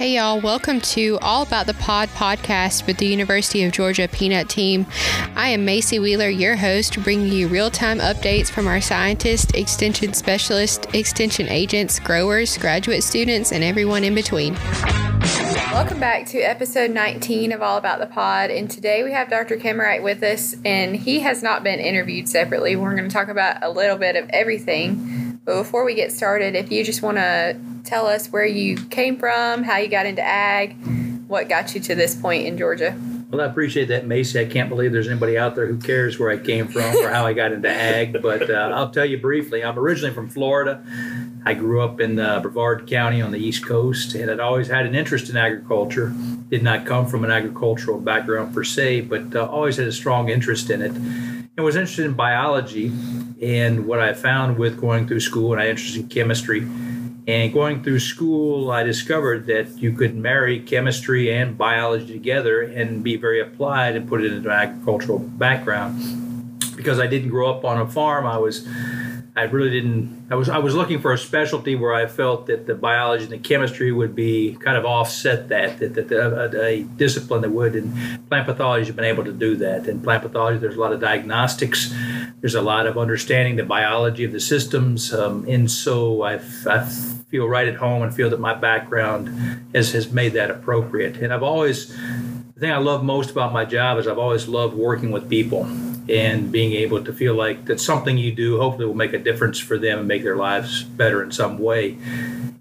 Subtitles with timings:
[0.00, 0.40] Hey, y'all.
[0.40, 4.86] Welcome to All About the Pod podcast with the University of Georgia Peanut Team.
[5.36, 10.14] I am Macy Wheeler, your host, bringing you real time updates from our scientists, extension
[10.14, 14.54] specialists, extension agents, growers, graduate students, and everyone in between.
[15.70, 18.50] Welcome back to episode 19 of All About the Pod.
[18.50, 19.58] And today we have Dr.
[19.58, 22.74] Kemerait with us, and he has not been interviewed separately.
[22.74, 25.29] We're going to talk about a little bit of everything.
[25.44, 29.18] But before we get started, if you just want to tell us where you came
[29.18, 30.76] from, how you got into ag,
[31.28, 32.98] what got you to this point in Georgia.
[33.30, 34.40] Well, I appreciate that, Macy.
[34.40, 37.26] I can't believe there's anybody out there who cares where I came from or how
[37.26, 38.20] I got into ag.
[38.20, 39.62] But uh, I'll tell you briefly.
[39.62, 40.84] I'm originally from Florida.
[41.46, 44.84] I grew up in uh, Brevard County on the East Coast, and I'd always had
[44.84, 46.12] an interest in agriculture.
[46.48, 50.28] Did not come from an agricultural background per se, but uh, always had a strong
[50.28, 50.90] interest in it.
[50.90, 52.90] And was interested in biology.
[53.40, 56.66] And what I found with going through school, and I interested in chemistry
[57.26, 63.04] and going through school, I discovered that you could marry chemistry and biology together and
[63.04, 66.58] be very applied and put it into an agricultural background.
[66.76, 68.66] Because I didn't grow up on a farm, I was
[69.40, 70.26] I really didn't.
[70.30, 73.32] I was I was looking for a specialty where I felt that the biology and
[73.32, 77.74] the chemistry would be kind of offset that that, that a, a discipline that would.
[77.74, 79.88] And plant pathology has been able to do that.
[79.88, 81.94] In plant pathology, there's a lot of diagnostics.
[82.40, 86.34] There's a lot of understanding the biology of the systems, um, and so I,
[86.66, 86.84] I
[87.30, 91.16] feel right at home and feel that my background has has made that appropriate.
[91.16, 94.74] And I've always the thing I love most about my job is I've always loved
[94.74, 95.66] working with people
[96.10, 99.58] and being able to feel like that something you do hopefully will make a difference
[99.58, 101.96] for them and make their lives better in some way.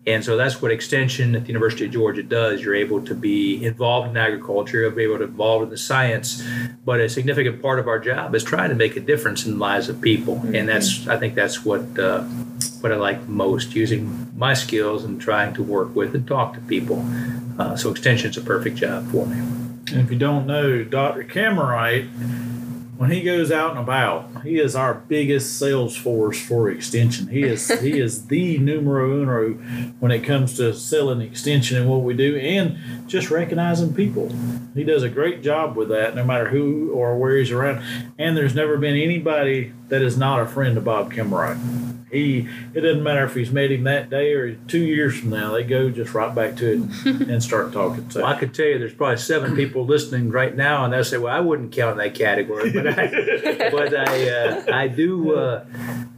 [0.08, 2.64] And so that's what Extension at the University of Georgia does.
[2.64, 5.78] You're able to be involved in agriculture, you'll be able to be involved in the
[5.78, 6.44] science,
[6.86, 9.58] but a significant part of our job is trying to make a difference in the
[9.58, 10.41] lives of people.
[10.53, 12.23] And that's, I think that's what, uh,
[12.81, 16.61] what I like most, using my skills and trying to work with and talk to
[16.61, 17.06] people.
[17.59, 19.38] Uh, so Extension is a perfect job for me.
[19.38, 21.23] And if you don't know, Dr.
[21.23, 22.09] Kemerait
[22.99, 27.29] when he goes out and about, he is our biggest sales force for extension.
[27.29, 29.53] He is he is the numero uno
[30.01, 34.29] when it comes to selling extension and what we do, and just recognizing people.
[34.75, 37.81] He does a great job with that, no matter who or where he's around.
[38.17, 42.81] And there's never been anybody that is not a friend of Bob Kemerait he it
[42.81, 45.89] doesn't matter if he's met him that day or two years from now they go
[45.89, 48.09] just right back to it and start talking.
[48.09, 51.03] So well, i could tell you there's probably seven people listening right now and they'll
[51.03, 53.07] say well i wouldn't count in that category but i
[53.72, 55.66] but i uh, i do uh,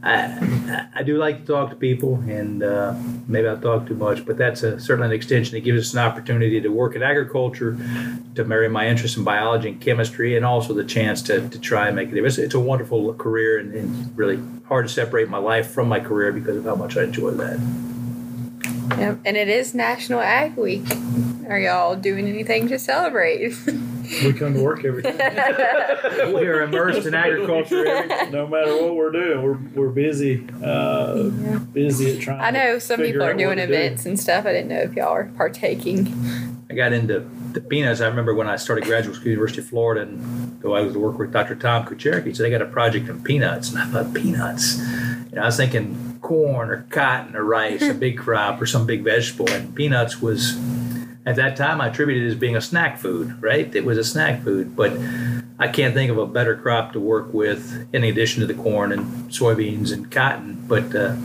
[0.04, 2.94] I, I do like to talk to people and uh,
[3.28, 5.54] maybe i talk too much but that's a, certainly an extension.
[5.54, 7.76] That gives us an opportunity to work in agriculture
[8.34, 11.86] to marry my interest in biology and chemistry and also the chance to, to try
[11.86, 12.38] and make a difference.
[12.38, 16.32] It's a wonderful career and, and really hard to separate my life from my career
[16.32, 17.60] because of how much I enjoy that.
[18.98, 20.84] Yep, and it is National Ag Week.
[21.48, 23.54] Are y'all doing anything to celebrate?
[24.24, 26.32] we come to work every day.
[26.34, 27.84] we are immersed in agriculture.
[28.30, 30.46] no matter what we're doing, we're, we're busy.
[30.62, 31.58] Uh, yeah.
[31.58, 32.40] Busy at trying.
[32.40, 34.10] I know some people are doing events do.
[34.10, 34.46] and stuff.
[34.46, 36.06] I didn't know if y'all are partaking.
[36.70, 38.00] I got into the peanuts.
[38.00, 40.94] I remember when I started graduate school, at University of Florida, and though I was
[40.94, 41.54] to work with Dr.
[41.54, 44.78] Tom Kucharek, so they got a project on peanuts, and I thought peanuts.
[45.32, 49.02] Know, I was thinking corn or cotton or rice, a big crop or some big
[49.02, 50.58] vegetable, and peanuts was
[51.24, 53.74] at that time I attributed it as being a snack food, right?
[53.74, 54.92] It was a snack food, but
[55.58, 58.92] I can't think of a better crop to work with in addition to the corn
[58.92, 60.64] and soybeans and cotton.
[60.66, 61.16] But uh,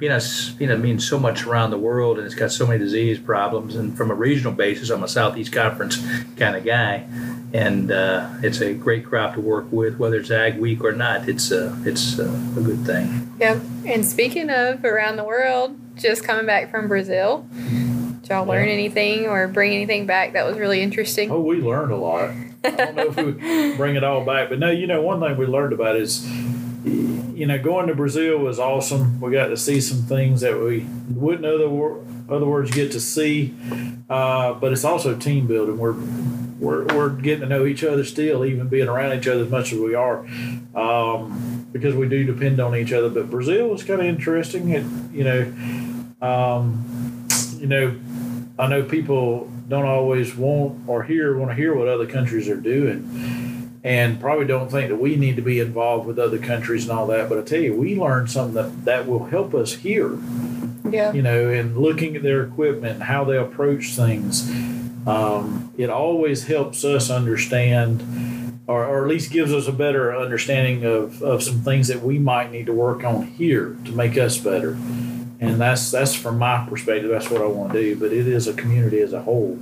[0.00, 3.76] peanuts, peanut means so much around the world, and it's got so many disease problems.
[3.76, 5.98] And from a regional basis, I'm a Southeast Conference
[6.36, 7.06] kind of guy,
[7.52, 11.28] and uh, it's a great crop to work with, whether it's Ag Week or not.
[11.28, 12.24] It's uh, it's uh,
[12.56, 13.30] a good thing.
[13.38, 13.60] Yep.
[13.84, 17.46] And speaking of around the world, just coming back from Brazil.
[17.52, 21.30] Did y'all learn anything or bring anything back that was really interesting?
[21.30, 22.30] Oh, we learned a lot.
[22.64, 25.36] I don't know if we bring it all back, but no, you know, one thing
[25.36, 26.24] we learned about is
[27.40, 29.18] you know, going to Brazil was awesome.
[29.18, 31.64] We got to see some things that we wouldn't other
[32.28, 33.54] other words get to see.
[34.10, 35.78] Uh, but it's also team building.
[35.78, 35.94] We're
[36.58, 39.72] we're we're getting to know each other still, even being around each other as much
[39.72, 40.18] as we are,
[40.74, 43.08] um, because we do depend on each other.
[43.08, 44.68] But Brazil was kind of interesting.
[44.68, 45.40] It, you know,
[46.20, 47.26] um,
[47.56, 47.98] you know,
[48.58, 52.60] I know people don't always want or hear want to hear what other countries are
[52.60, 56.98] doing and probably don't think that we need to be involved with other countries and
[56.98, 57.28] all that.
[57.28, 60.18] But I tell you, we learned something that, that will help us here.
[60.88, 61.12] Yeah.
[61.12, 64.50] You know, and looking at their equipment how they approach things,
[65.06, 70.84] um, it always helps us understand, or, or at least gives us a better understanding
[70.84, 74.36] of, of some things that we might need to work on here to make us
[74.36, 74.72] better.
[75.40, 77.10] and that's that's from my perspective.
[77.10, 77.96] That's what I want to do.
[77.96, 79.58] But it is a community as a whole.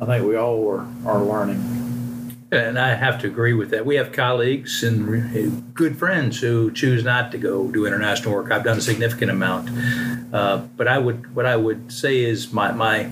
[0.00, 1.81] I think we all are are learning.
[2.52, 3.86] And I have to agree with that.
[3.86, 8.52] We have colleagues and good friends who choose not to go do international work.
[8.52, 9.70] I've done a significant amount,
[10.34, 13.10] uh, but I would what I would say is my my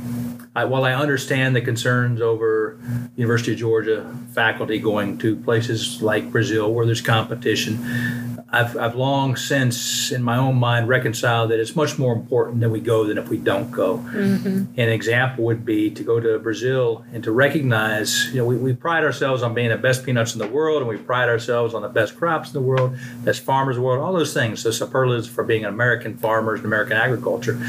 [0.55, 2.79] I, while I understand the concerns over
[3.17, 9.37] University of Georgia faculty going to places like Brazil where there's competition, I've, I've long
[9.37, 13.17] since, in my own mind, reconciled that it's much more important that we go than
[13.17, 13.99] if we don't go.
[13.99, 14.65] Mm-hmm.
[14.77, 18.73] An example would be to go to Brazil and to recognize, you know, we, we
[18.73, 21.83] pride ourselves on being the best peanuts in the world, and we pride ourselves on
[21.83, 24.65] the best crops in the world, best farmers in the world, all those things.
[24.65, 27.61] The superlatives for being an American farmers and American agriculture.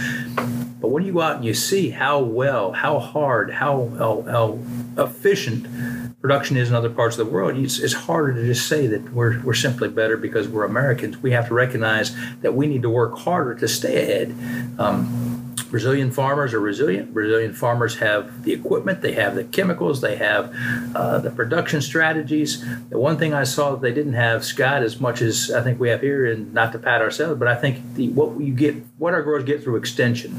[0.81, 4.59] But when you go out and you see how well, how hard, how, how, how
[4.97, 8.85] efficient production is in other parts of the world, it's, it's harder to just say
[8.87, 11.17] that we're, we're simply better because we're Americans.
[11.17, 14.77] We have to recognize that we need to work harder to stay ahead.
[14.79, 15.30] Um,
[15.63, 17.13] Brazilian farmers are resilient.
[17.13, 20.53] Brazilian farmers have the equipment, they have the chemicals, they have
[20.95, 22.63] uh, the production strategies.
[22.89, 25.79] The one thing I saw that they didn't have, Scott, as much as I think
[25.79, 28.75] we have here, and not to pat ourselves, but I think the, what you get,
[28.97, 30.35] what our growers get through extension,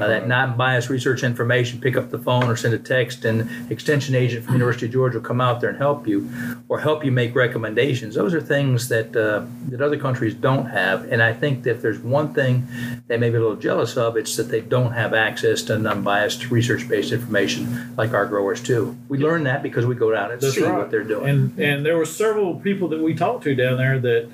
[0.00, 4.14] uh, that non-biased research information, pick up the phone or send a text, and extension
[4.14, 6.28] agent from University of Georgia will come out there and help you,
[6.68, 8.14] or help you make recommendations.
[8.14, 11.82] Those are things that uh, that other countries don't have, and I think that if
[11.82, 12.66] there's one thing
[13.06, 16.50] they may be a little jealous of, it's that they don't have access to unbiased
[16.50, 18.96] research-based information like our growers do.
[19.08, 20.76] We learn that because we go down and That's see right.
[20.76, 21.28] what they're doing.
[21.28, 24.28] And and there were several people that we talked to down there that,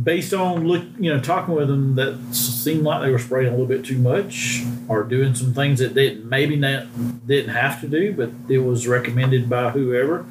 [0.00, 3.50] based on look, you know, talking with them, that seemed like they were spraying a
[3.50, 6.86] little bit too much or doing some things that they maybe not
[7.26, 10.26] didn't have to do, but it was recommended by whoever.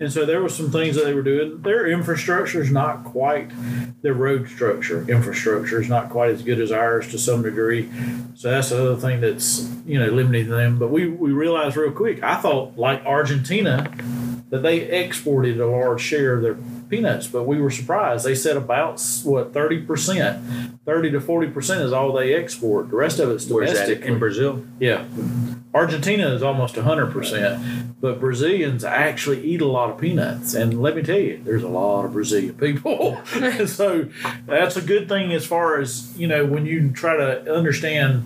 [0.00, 1.62] And so there were some things that they were doing.
[1.62, 3.50] Their infrastructure is not quite
[4.02, 5.08] their road structure.
[5.08, 7.88] Infrastructure is not quite as good as ours to some degree.
[8.34, 10.78] So that's another thing that's you know limiting them.
[10.78, 12.22] But we we realized real quick.
[12.22, 13.92] I thought like Argentina
[14.50, 16.56] that they exported a large share of their
[16.94, 18.24] peanuts, but we were surprised.
[18.24, 22.90] They said about what thirty percent, thirty to forty percent is all they export.
[22.90, 24.02] The rest of it's Where's domestic.
[24.02, 24.64] in Brazil?
[24.78, 25.04] Yeah.
[25.74, 30.54] Argentina is almost 100%, but Brazilians actually eat a lot of peanuts.
[30.54, 33.20] And let me tell you, there's a lot of Brazilian people.
[33.66, 34.08] so
[34.46, 38.22] that's a good thing as far as, you know, when you try to understand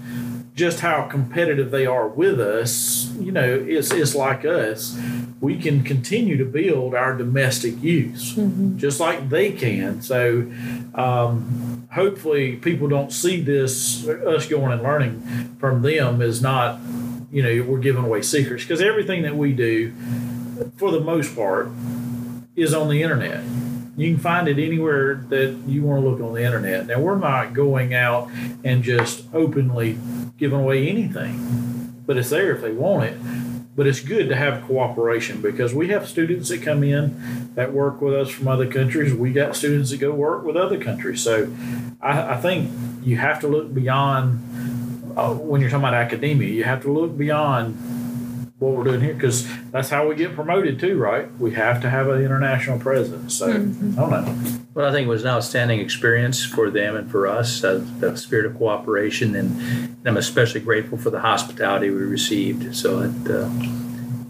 [0.59, 4.99] just how competitive they are with us, you know, it's, it's like us.
[5.41, 8.35] We can continue to build our domestic use
[8.75, 10.03] just like they can.
[10.03, 10.51] So
[10.97, 16.81] um, hopefully people don't see this, us going and learning from them is not
[17.31, 19.93] you know we're giving away secrets because everything that we do
[20.77, 21.69] for the most part
[22.57, 23.45] is on the internet
[23.99, 26.87] you can find it anywhere that you want to look on the internet.
[26.87, 28.31] Now we're not going out
[28.65, 29.99] and just openly
[30.39, 31.69] giving away anything
[32.09, 33.19] but it's there if they want it.
[33.77, 38.01] But it's good to have cooperation because we have students that come in that work
[38.01, 39.15] with us from other countries.
[39.15, 41.23] We got students that go work with other countries.
[41.23, 41.53] So
[42.01, 42.73] i, I think
[43.03, 44.43] you have to look beyond
[45.17, 47.77] uh, when you're talking about academia, you have to look beyond
[48.59, 51.31] what we're doing here because that's how we get promoted too, right?
[51.39, 53.35] We have to have an international presence.
[53.35, 54.61] So I don't know.
[54.75, 58.17] Well, I think it was an outstanding experience for them and for us, uh, the
[58.17, 62.75] spirit of cooperation, and, and I'm especially grateful for the hospitality we received.
[62.75, 63.49] So it, uh,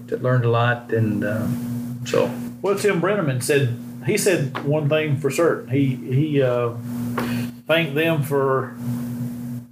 [0.09, 1.49] it learned a lot, and uh,
[2.05, 5.71] so Well, Tim Brenneman said he said one thing for certain.
[5.71, 6.75] He he uh,
[7.67, 8.75] thanked them for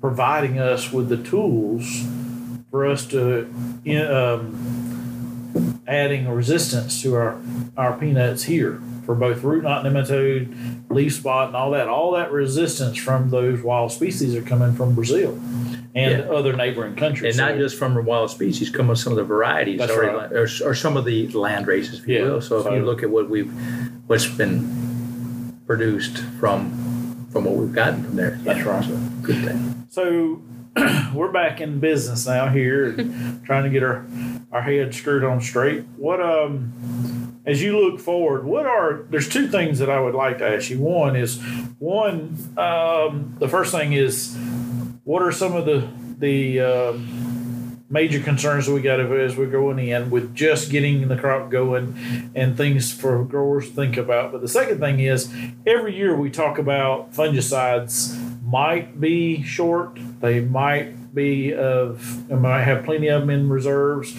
[0.01, 2.07] providing us with the tools
[2.77, 3.49] for us to
[4.07, 7.41] um, adding resistance to our
[7.75, 11.89] our peanuts here for both root knot nematode, leaf spot, and all that.
[11.89, 15.41] All that resistance from those wild species are coming from Brazil
[15.95, 16.31] and Yeah.
[16.31, 17.39] other neighboring countries.
[17.39, 20.33] and not just from wild species, come with some of the varieties, already, right.
[20.33, 22.41] or, or some of the land races, if you Yeah, will.
[22.43, 23.51] So if so- you look at what we've,
[24.07, 26.83] what's been produced from
[27.33, 28.85] from what we've gotten from there, That's right.
[28.85, 29.87] So, good thing.
[29.89, 30.43] So
[31.15, 34.07] we're back in business now here, and trying to get our
[34.53, 35.85] our head screwed on straight.
[35.97, 40.39] What um, as you look forward, what are there's two things that I would like
[40.39, 40.81] to ask you.
[40.81, 41.41] One is
[41.79, 44.37] one um, the first thing is
[45.05, 49.79] what are some of the the um, major concerns that we got as we're going
[49.79, 54.33] in with just getting the crop going and things for growers to think about.
[54.33, 55.33] But the second thing is
[55.67, 62.63] every year we talk about fungicides might be short, they might be of, and might
[62.63, 64.15] have plenty of them in reserves.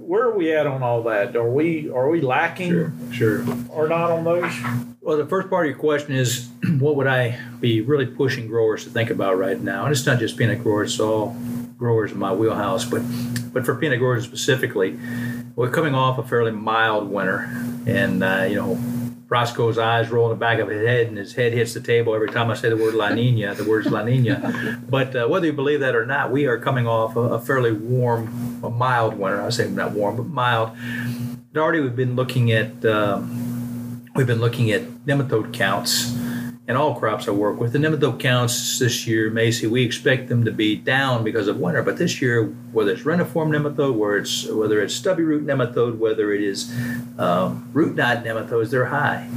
[0.00, 1.36] Where are we at on all that?
[1.36, 3.44] Are we are we lacking Sure, sure.
[3.68, 4.52] or not on those?
[5.00, 8.84] Well, the first part of your question is what would I be really pushing growers
[8.84, 9.84] to think about right now?
[9.84, 11.36] And it's not just peanut growers; it's all
[11.76, 12.84] growers in my wheelhouse.
[12.84, 13.02] But
[13.52, 14.98] but for peanut growers specifically,
[15.54, 17.50] we're coming off a fairly mild winter,
[17.86, 18.78] and uh, you know.
[19.28, 22.14] Roscoe's eyes roll in the back of his head, and his head hits the table
[22.14, 23.54] every time I say the word La Nina.
[23.54, 24.80] The word's La Nina.
[24.88, 27.72] But uh, whether you believe that or not, we are coming off a, a fairly
[27.72, 29.42] warm, a mild winter.
[29.42, 30.70] I say not warm, but mild.
[31.56, 36.14] Already we've been looking at um, we've been looking at nematode counts
[36.68, 37.72] and all crops I work with.
[37.72, 41.82] The nematode counts this year, Macy, we expect them to be down because of winter.
[41.82, 46.32] But this year, whether it's reniform nematode, whether it's whether it's stubby root nematode, whether
[46.32, 46.74] it is
[47.18, 49.28] um, root knot nematodes, they're high.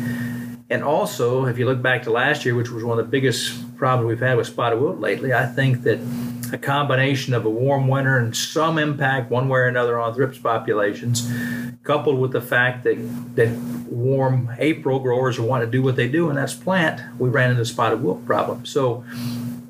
[0.71, 3.77] And also, if you look back to last year, which was one of the biggest
[3.77, 6.00] problems we've had with spotted wilt lately, I think that
[6.51, 10.38] a combination of a warm winter and some impact one way or another on thrips
[10.38, 11.32] populations,
[11.84, 12.98] coupled with the fact that
[13.36, 13.50] that
[13.89, 17.62] warm April growers want to do what they do, and that's plant, we ran into
[17.62, 18.65] the spotted wilt problem.
[18.65, 19.03] So,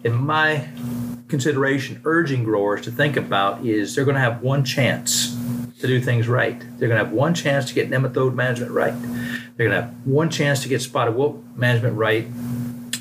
[0.04, 0.68] in my
[1.28, 5.36] consideration, urging growers to think about is they're going to have one chance
[5.80, 6.60] to do things right.
[6.78, 8.94] They're going to have one chance to get nematode management right.
[9.56, 12.28] They're going to have one chance to get spotted wilt management right.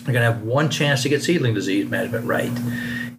[0.04, 2.52] They're going to have one chance to get seedling disease management right.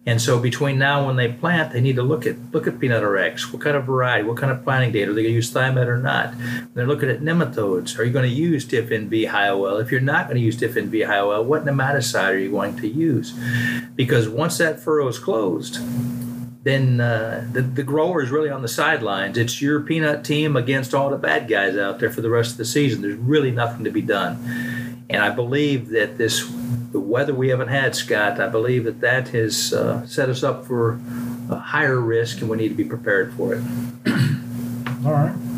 [0.06, 2.80] And so between now and when they plant, they need to look at look at
[2.80, 3.52] peanut RX.
[3.52, 4.26] What kind of variety?
[4.26, 5.08] What kind of planting date?
[5.08, 6.32] Are they going to use thimet or not?
[6.72, 7.98] They're looking at nematodes.
[7.98, 9.76] Are you going to use TifNV high oil?
[9.76, 12.88] If you're not going to use TifNV high oil, what nematicide are you going to
[12.88, 13.38] use?
[13.94, 15.78] Because once that furrow is closed,
[16.62, 19.36] then uh, the, the grower is really on the sidelines.
[19.36, 22.56] It's your peanut team against all the bad guys out there for the rest of
[22.56, 23.02] the season.
[23.02, 25.06] There's really nothing to be done.
[25.08, 26.50] And I believe that this,
[26.92, 30.66] the weather we haven't had, Scott, I believe that that has uh, set us up
[30.66, 31.00] for
[31.50, 33.62] a higher risk and we need to be prepared for it.
[35.04, 35.49] All right.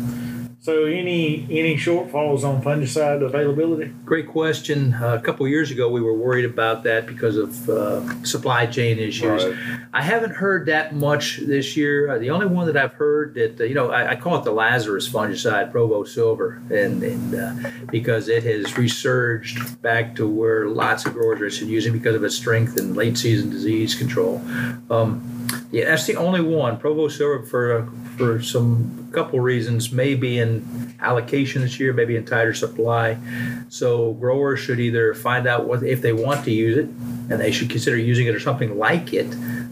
[0.63, 3.91] So any any shortfalls on fungicide availability?
[4.05, 4.93] Great question.
[4.93, 8.97] Uh, a couple years ago, we were worried about that because of uh, supply chain
[8.97, 9.43] issues.
[9.43, 9.79] Right.
[9.93, 12.11] I haven't heard that much this year.
[12.11, 14.45] Uh, the only one that I've heard that uh, you know, I, I call it
[14.45, 20.69] the Lazarus fungicide, Provost Silver, and, and uh, because it has resurged back to where
[20.69, 24.41] lots of growers are using because of its strength in late season disease control.
[24.89, 26.77] Um, yeah, that's the only one.
[26.77, 27.85] Provost Silver for uh,
[28.17, 33.17] for some couple reasons, maybe in allocation this year, maybe in tighter supply.
[33.69, 37.51] So growers should either find out what if they want to use it, and they
[37.51, 39.27] should consider using it or something like it.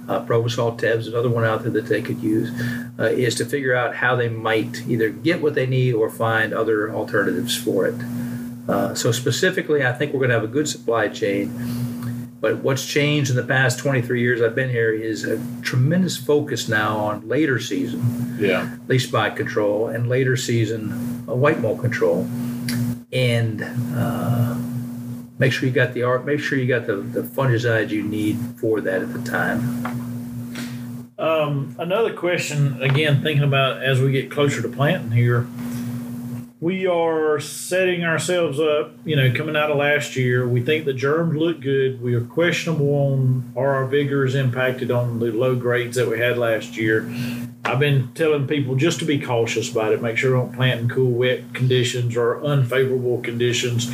[0.07, 2.51] Uh, Provosol Teb's another one out there that they could use,
[2.99, 6.53] uh, is to figure out how they might either get what they need or find
[6.53, 7.95] other alternatives for it.
[8.67, 11.53] Uh, so specifically, I think we're going to have a good supply chain.
[12.41, 16.67] But what's changed in the past 23 years I've been here is a tremendous focus
[16.67, 18.77] now on later season Yeah.
[18.87, 22.27] leaf spot control and later season uh, white mold control.
[23.13, 23.61] And
[23.95, 24.55] uh,
[25.37, 26.25] make sure you got the art.
[26.25, 30.07] Make sure you got the, the fungicide you need for that at the time.
[31.19, 35.45] Um, another question, again, thinking about as we get closer to planting here,
[36.61, 40.47] we are setting ourselves up, you know, coming out of last year.
[40.47, 41.99] We think the germs look good.
[41.99, 46.37] We are questionable on are our vigors impacted on the low grades that we had
[46.37, 47.11] last year.
[47.65, 50.03] I've been telling people just to be cautious about it.
[50.03, 53.91] Make sure don't plant in cool, wet conditions or unfavorable conditions.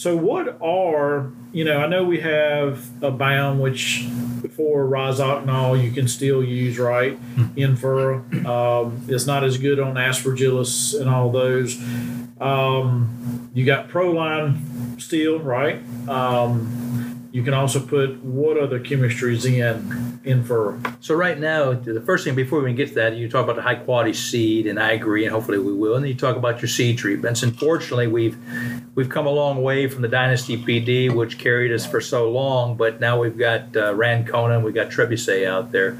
[0.00, 4.08] So, what are, you know, I know we have a Abound, which
[4.56, 7.18] for rhizoctol you can still use, right?
[7.54, 8.24] In furrow.
[8.46, 11.78] Um, it's not as good on aspergillus and all those.
[12.40, 15.82] Um, you got Proline still, right?
[16.08, 20.80] Um, you can also put what other chemistries in in furrow?
[21.00, 23.62] So right now, the first thing before we get to that, you talk about the
[23.62, 25.94] high quality seed, and I agree, and hopefully we will.
[25.94, 27.42] And then you talk about your seed treatments.
[27.42, 28.36] Unfortunately, we've
[28.94, 32.76] we've come a long way from the Dynasty PD, which carried us for so long,
[32.76, 35.96] but now we've got uh, Rancona and we've got Trebuchet out there.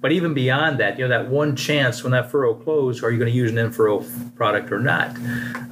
[0.00, 3.18] But even beyond that, you know, that one chance when that furrow closed, are you
[3.18, 4.04] going to use an in-furrow
[4.36, 5.16] product or not?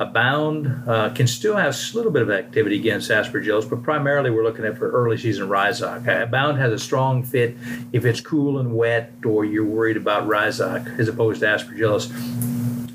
[0.00, 4.42] Abound uh, can still have a little bit of activity against aspergillus, but primarily we're
[4.42, 6.09] looking at for early season rhizoc.
[6.23, 7.56] Abound has a strong fit
[7.92, 12.11] if it's cool and wet or you're worried about rhizoc as opposed to aspergillus.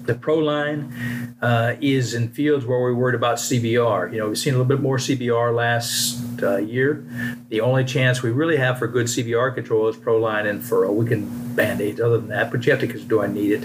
[0.05, 4.11] The Proline uh, is in fields where we're worried about CBR.
[4.11, 7.05] You know, we've seen a little bit more CBR last uh, year.
[7.49, 10.91] The only chance we really have for good CBR control is Proline and furrow.
[10.91, 13.61] We can band-aid other than that, but you have to because do I need it?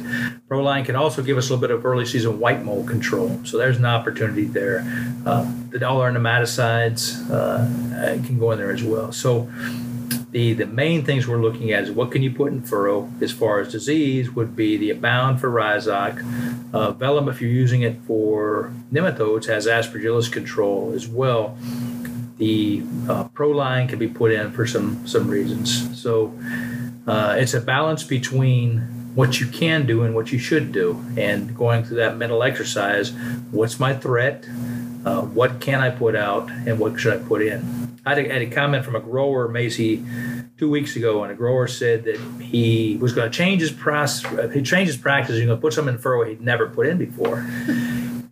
[0.49, 3.41] Proline can also give us a little bit of early season white mold control.
[3.45, 4.85] So there's an opportunity there.
[5.25, 7.67] Uh, the our nematicides uh,
[8.27, 9.13] can go in there as well.
[9.13, 9.51] So
[10.31, 13.33] the, the main things we're looking at is what can you put in furrow as
[13.33, 16.19] far as disease would be the abound for rhizoc
[16.75, 21.57] uh, Velum if you're using it for nematodes has aspergillus control as well
[22.39, 26.01] the uh, Proline can be put in for some some reasons.
[26.01, 26.39] So
[27.07, 28.81] uh, it's a balance between
[29.15, 33.13] what you can do and what you should do, and going through that mental exercise.
[33.51, 34.47] What's my threat?
[35.07, 37.97] Uh, what can I put out, and what should I put in?
[38.05, 40.05] I had a, had a comment from a grower, Macy,
[40.59, 44.53] two weeks ago, and a grower said that he was going to change his process.
[44.53, 45.37] He changed his practice.
[45.37, 47.47] He's going to put something in furrow he'd never put in before.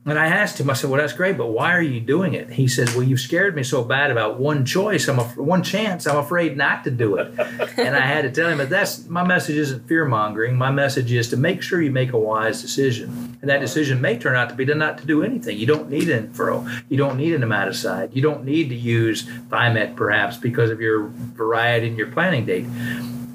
[0.06, 2.50] And I asked him, I said, "Well, that's great, but why are you doing it?"
[2.50, 5.08] He said, "Well, you've scared me so bad about one choice.
[5.08, 6.06] I'm a, one chance.
[6.06, 7.32] I'm afraid not to do it."
[7.78, 10.56] and I had to tell him that that's my message isn't fear mongering.
[10.56, 14.18] My message is to make sure you make a wise decision, and that decision may
[14.18, 15.56] turn out to be to not to do anything.
[15.56, 16.66] You don't need an furrow.
[16.90, 18.14] You don't need an nematicide.
[18.14, 22.66] You don't need to use Thimet perhaps because of your variety and your planting date.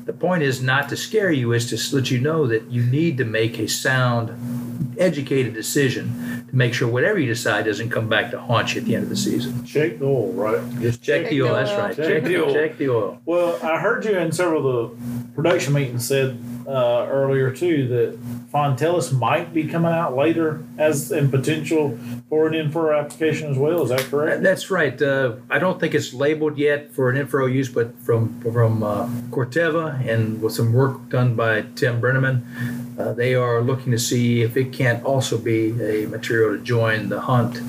[0.05, 3.17] The point is not to scare you, is to let you know that you need
[3.17, 8.31] to make a sound, educated decision to make sure whatever you decide doesn't come back
[8.31, 9.63] to haunt you at the end of the season.
[9.65, 10.61] Check the oil, right?
[10.81, 11.49] Just check, Check the oil.
[11.49, 11.95] the That's right.
[11.95, 12.53] Check Check, the the oil.
[12.53, 13.21] check the oil.
[13.25, 16.37] Well, I heard you in several of the production meetings said
[16.67, 18.19] uh, earlier too that
[18.51, 21.97] Fontelis might be coming out later as in potential
[22.29, 23.83] for an info application as well.
[23.83, 24.43] Is that correct?
[24.43, 24.99] That's right.
[25.01, 29.07] Uh, I don't think it's labeled yet for an info use, but from from uh,
[29.29, 34.41] Corteva and with some work done by Tim Brenneman, uh, they are looking to see
[34.41, 37.59] if it can't also be a material to join the hunt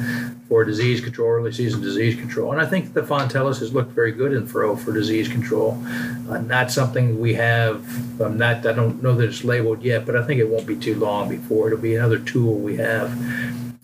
[0.48, 2.50] for disease control, early season disease control.
[2.50, 5.80] And I think the Fontelis has looked very good in furrow for disease control.
[6.28, 8.20] Uh, not something we have.
[8.20, 10.74] Um, not I don't know that it's labeled yet, but I think it won't be
[10.76, 13.12] too long before it'll be another tool we have.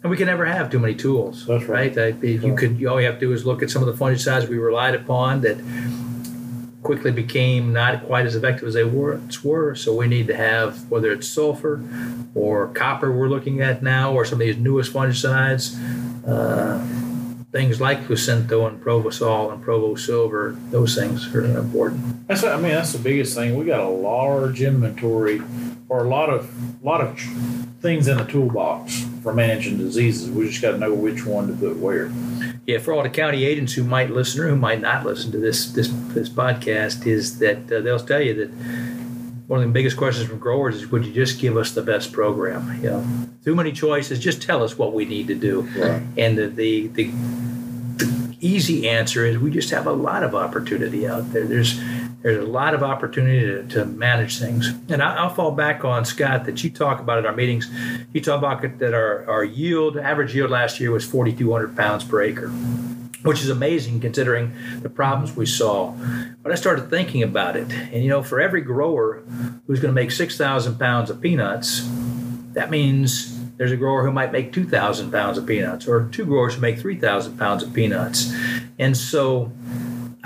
[0.03, 1.47] And we can never have too many tools.
[1.47, 1.97] That's right.
[1.97, 2.85] I- you could.
[2.85, 5.43] All you have to do is look at some of the fungicides we relied upon
[5.43, 5.59] that
[6.87, 9.75] quickly became not quite as effective as they once were.
[9.75, 11.83] So we need to have whether it's sulfur
[12.33, 15.75] or copper we're looking at now, or some of these newest fungicides.
[16.25, 16.79] Uh,
[17.51, 22.29] things like Lucento and Provosol and Provost Silver, those things are important.
[22.29, 22.71] That's I mean.
[22.71, 23.57] That's the biggest thing.
[23.57, 25.43] We got a large inventory,
[25.89, 27.19] or a lot of lot of
[27.81, 30.31] things in the toolbox for managing diseases.
[30.31, 32.13] We just got to know which one to put where.
[32.67, 35.39] Yeah, for all the county agents who might listen or who might not listen to
[35.39, 38.51] this this this podcast, is that uh, they'll tell you that
[39.47, 42.13] one of the biggest questions from growers is, would you just give us the best
[42.13, 42.83] program?
[42.83, 43.07] You know,
[43.45, 44.19] too many choices.
[44.19, 45.63] Just tell us what we need to do.
[45.63, 46.03] Right.
[46.19, 47.05] And the the, the
[47.99, 51.45] the easy answer is we just have a lot of opportunity out there.
[51.45, 51.81] There's
[52.27, 54.75] there's a lot of opportunity to, to manage things.
[54.89, 57.71] And I, I'll fall back on Scott that you talk about at our meetings.
[58.13, 62.21] You talk about that our, our yield, average yield last year was 4,200 pounds per
[62.21, 62.49] acre,
[63.23, 65.93] which is amazing considering the problems we saw.
[66.43, 67.71] But I started thinking about it.
[67.71, 69.23] And you know, for every grower
[69.69, 71.89] who's going to make 6,000 pounds of peanuts,
[72.55, 76.57] that means there's a grower who might make 2,000 pounds of peanuts, or two growers
[76.57, 78.35] who make 3,000 pounds of peanuts.
[78.81, 79.53] And so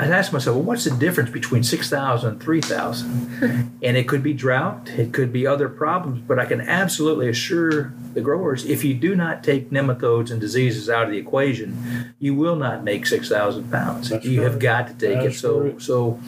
[0.01, 3.79] I asked myself, well, what's the difference between 6,000 and 3,000?
[3.83, 7.93] and it could be drought, it could be other problems, but I can absolutely assure
[8.15, 12.35] the growers if you do not take nematodes and diseases out of the equation, you
[12.35, 14.09] will not make 6,000 pounds.
[14.09, 15.35] That's you have got to take it.
[15.35, 15.83] So, correct.
[15.83, 16.19] so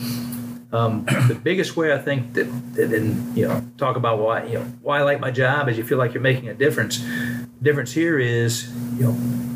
[0.72, 4.58] um, the biggest way I think that, that in, you know, talk about why, you
[4.58, 6.98] know, why I like my job is you feel like you're making a difference.
[6.98, 9.51] The difference here is, you know,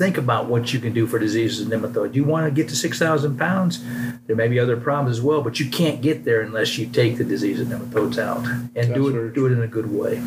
[0.00, 2.14] think about what you can do for diseases and nematodes.
[2.14, 3.84] You want to get to 6,000 pounds,
[4.26, 7.18] there may be other problems as well, but you can't get there unless you take
[7.18, 10.22] the disease and nematodes out and do That's it, do it in a good way.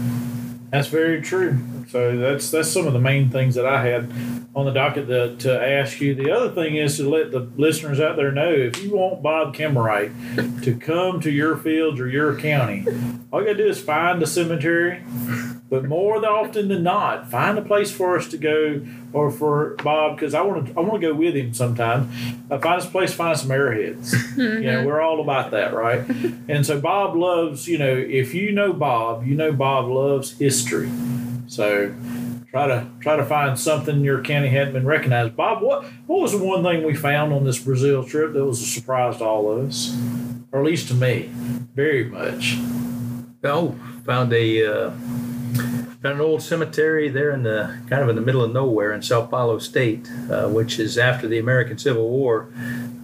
[0.69, 1.57] That's very true.
[1.89, 4.11] So that's that's some of the main things that I had
[4.55, 6.13] on the docket to, to ask you.
[6.13, 9.55] The other thing is to let the listeners out there know if you want Bob
[9.55, 12.85] Kemerait to come to your fields or your county,
[13.31, 15.03] all you gotta do is find a cemetery.
[15.73, 19.75] But more than often than not, find a place for us to go or for
[19.83, 22.11] Bob because I want to I want to go with him sometime.
[22.51, 24.13] Uh, find us a place, find some arrowheads.
[24.37, 26.05] You know, we're all about that, right?
[26.47, 30.91] And so Bob loves, you know, if you know Bob, you know Bob loves history.
[31.47, 31.91] So
[32.51, 35.35] try to try to find something your county hadn't been recognized.
[35.35, 38.61] Bob, what what was the one thing we found on this Brazil trip that was
[38.61, 39.97] a surprise to all of us,
[40.51, 41.31] or at least to me,
[41.73, 42.59] very much.
[43.43, 44.91] Oh, found a uh,
[46.03, 49.25] an old cemetery there in the kind of in the middle of nowhere in Sao
[49.25, 52.49] Paulo State, uh, which is after the American Civil War.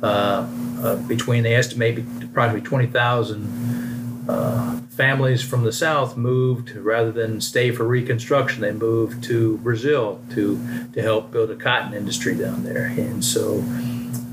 [0.02, 0.48] Uh,
[0.82, 7.42] uh, between they estimate approximately twenty thousand uh, families from the South moved rather than
[7.42, 8.62] stay for reconstruction.
[8.62, 13.64] They moved to Brazil to to help build a cotton industry down there, and so.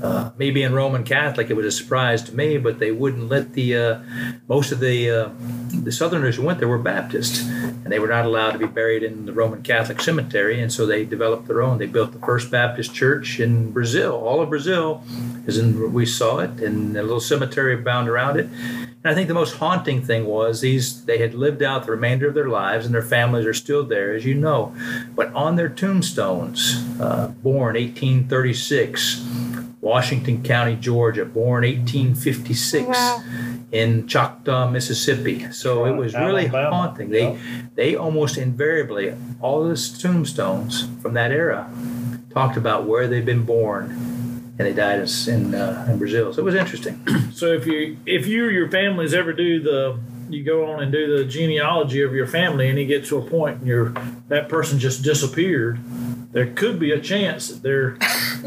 [0.01, 3.53] Uh, me being Roman Catholic, it was a surprise to me, but they wouldn't let
[3.53, 3.99] the uh,
[4.47, 5.29] most of the uh,
[5.71, 9.03] the Southerners who went there were Baptists, and they were not allowed to be buried
[9.03, 11.77] in the Roman Catholic cemetery, and so they developed their own.
[11.77, 14.13] They built the first Baptist church in Brazil.
[14.13, 15.03] All of Brazil
[15.45, 15.93] is in.
[15.93, 18.47] We saw it in a little cemetery bound around it.
[19.07, 22.27] And I think the most haunting thing was these they had lived out the remainder
[22.27, 24.75] of their lives, and their families are still there, as you know.
[25.15, 29.23] But on their tombstones, uh, born 1836
[29.87, 33.23] Washington County, Georgia, born 1856 wow.
[33.71, 35.49] in Choctaw, Mississippi.
[35.53, 37.09] So it was really haunting.
[37.09, 37.37] They yep.
[37.75, 41.71] they almost invariably all the tombstones from that era
[42.31, 43.91] talked about where they've been born
[44.59, 46.33] and they died in uh, in Brazil.
[46.33, 47.01] So it was interesting.
[47.37, 50.91] So if you if you or your families ever do the you go on and
[50.91, 53.93] do the genealogy of your family and you get to a point and your
[54.27, 55.79] that person just disappeared
[56.31, 57.97] there could be a chance that they're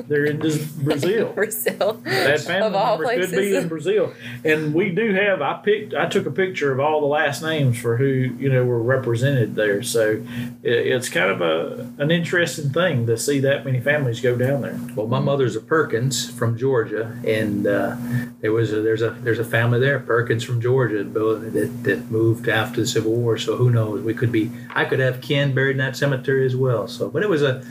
[0.08, 0.38] they're in
[0.82, 1.32] Brazil.
[1.32, 2.00] Brazil.
[2.04, 3.30] That family member places.
[3.30, 4.12] could be in Brazil,
[4.44, 5.42] and we do have.
[5.42, 5.94] I picked.
[5.94, 9.54] I took a picture of all the last names for who you know were represented
[9.54, 9.82] there.
[9.82, 10.22] So
[10.62, 14.62] it, it's kind of a an interesting thing to see that many families go down
[14.62, 14.78] there.
[14.94, 17.96] Well, my mother's a Perkins from Georgia, and uh,
[18.40, 22.48] there was a, there's a there's a family there, Perkins from Georgia, that that moved
[22.48, 23.38] after the Civil War.
[23.38, 24.02] So who knows?
[24.02, 24.50] We could be.
[24.74, 26.88] I could have kin buried in that cemetery as well.
[26.88, 27.64] So, but it was a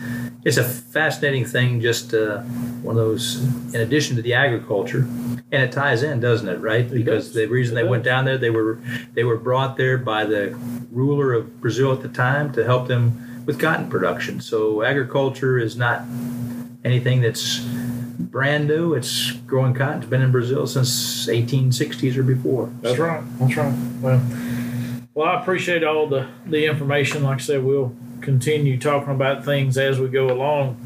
[0.43, 1.81] it's a fascinating thing.
[1.81, 2.41] Just uh,
[2.81, 3.43] one of those.
[3.73, 5.07] In addition to the agriculture,
[5.51, 6.59] and it ties in, doesn't it?
[6.59, 6.89] Right?
[6.89, 8.79] Because the reason they went down there, they were
[9.13, 10.57] they were brought there by the
[10.91, 14.41] ruler of Brazil at the time to help them with cotton production.
[14.41, 16.03] So agriculture is not
[16.83, 18.93] anything that's brand new.
[18.93, 19.99] It's growing cotton.
[19.99, 22.71] It's been in Brazil since 1860s or before.
[22.81, 23.05] That's so.
[23.05, 23.23] right.
[23.39, 23.73] That's right.
[24.01, 24.21] Well,
[25.15, 27.23] well, I appreciate all the the information.
[27.23, 30.77] Like I said, we'll continue talking about things as we go along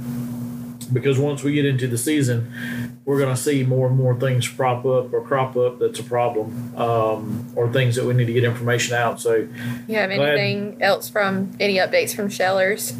[0.85, 4.47] because once we get into the season, we're going to see more and more things
[4.47, 8.33] prop up or crop up that's a problem um, or things that we need to
[8.33, 9.19] get information out.
[9.19, 9.47] So,
[9.87, 10.81] you have anything glad.
[10.81, 12.93] else from any updates from Shellers?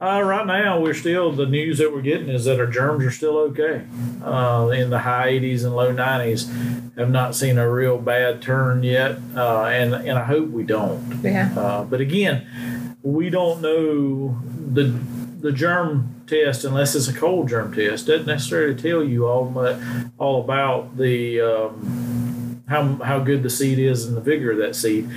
[0.00, 3.10] Uh, right now, we're still the news that we're getting is that our germs are
[3.12, 3.84] still okay.
[4.20, 6.50] Uh, in the high 80s and low 90s,
[6.96, 11.22] have not seen a real bad turn yet, uh, and and I hope we don't.
[11.22, 11.52] Yeah.
[11.56, 14.98] Uh, but again, we don't know the
[15.42, 19.76] the germ test unless it's a cold germ test doesn't necessarily tell you all much,
[20.16, 24.74] all about the um, how how good the seed is and the vigor of that
[24.76, 25.10] seed.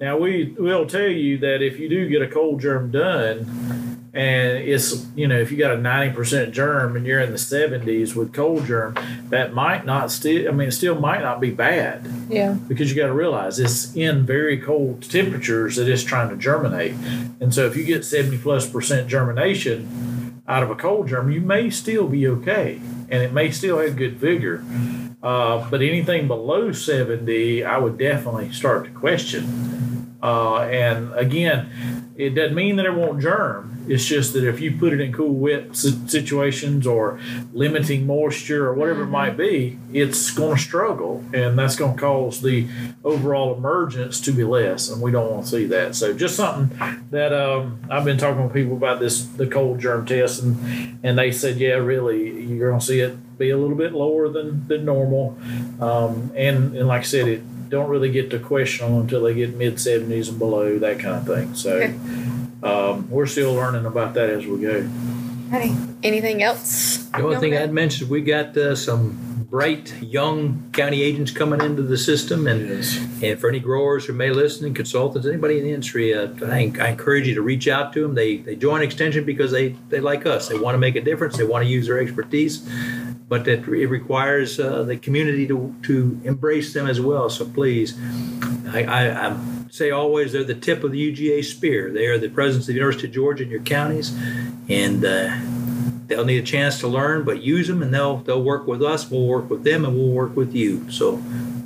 [0.00, 3.81] Now we will tell you that if you do get a cold germ done
[4.14, 8.14] and it's you know if you got a 90% germ and you're in the 70s
[8.14, 8.94] with cold germ
[9.30, 12.06] that might not still i mean it still might not be bad.
[12.28, 12.52] Yeah.
[12.68, 16.92] Because you got to realize it's in very cold temperatures that it's trying to germinate.
[17.40, 21.40] And so if you get 70 plus percent germination out of a cold germ you
[21.40, 24.64] may still be okay and it may still have good vigor.
[25.22, 29.91] Uh, but anything below 70 i would definitely start to question
[30.22, 34.76] uh, and again it doesn't mean that it won't germ it's just that if you
[34.76, 37.18] put it in cool, wet situations or
[37.52, 39.08] limiting moisture or whatever mm-hmm.
[39.08, 42.68] it might be, it's going to struggle, and that's going to cause the
[43.04, 45.96] overall emergence to be less, and we don't want to see that.
[45.96, 50.06] So just something that um, I've been talking with people about this the cold germ
[50.06, 53.76] test, and and they said, yeah, really, you're going to see it be a little
[53.76, 55.36] bit lower than than normal,
[55.80, 59.34] um, and and like I said, it don't really get to question them until they
[59.34, 61.54] get mid 70s and below that kind of thing.
[61.54, 61.72] So.
[61.72, 61.98] Okay
[62.62, 64.88] um, we're still learning about that as we go.
[66.02, 66.98] Anything else?
[67.08, 71.60] The only thing I'd mention, is we got uh, some bright young county agents coming
[71.60, 72.96] into the system, and yes.
[73.22, 76.72] and for any growers who may listen and consultants, anybody in the industry, uh, I,
[76.80, 78.14] I, encourage you to reach out to them.
[78.14, 80.48] They they join Extension because they they like us.
[80.48, 81.36] They want to make a difference.
[81.36, 82.66] They want to use their expertise,
[83.32, 87.30] but it, it requires uh, the community to to embrace them as well.
[87.30, 87.98] So please,
[88.68, 91.90] I, I I'm say always they're the tip of the UGA spear.
[91.90, 94.14] They are the presidents of the University of Georgia in your counties,
[94.68, 95.34] and uh,
[96.08, 99.10] they'll need a chance to learn, but use them, and they'll they'll work with us.
[99.10, 100.90] We'll work with them, and we'll work with you.
[100.90, 101.22] So.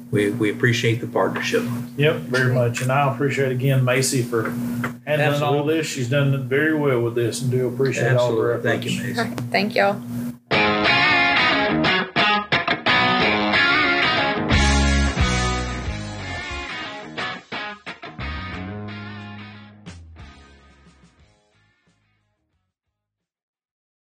[0.08, 1.64] We, we appreciate the partnership.
[1.96, 2.80] Yep, very much.
[2.80, 5.58] And I appreciate again Macy for handling Absolutely.
[5.58, 5.88] all this.
[5.88, 8.24] She's done very well with this and do appreciate Absolutely.
[8.24, 8.62] all the work.
[8.62, 9.34] Thank you, Macy.
[9.50, 10.00] Thank y'all.